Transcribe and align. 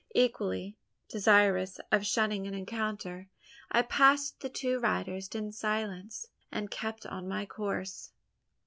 Equally 0.15 0.75
desirous 1.09 1.79
of 1.91 2.07
shunning 2.07 2.47
an 2.47 2.55
encounter, 2.55 3.29
I 3.71 3.83
passed 3.83 4.39
the 4.39 4.49
two 4.49 4.79
riders 4.79 5.27
in 5.35 5.51
silence, 5.51 6.25
and 6.51 6.71
kept 6.71 7.05
on 7.05 7.27
my 7.27 7.45
course. 7.45 8.11